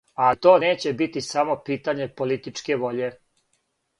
Али 0.27 0.37
то 0.45 0.51
неће 0.61 0.93
бити 1.01 1.23
само 1.25 1.57
питање 1.69 2.09
политичке 2.21 2.81
воље. 2.87 3.13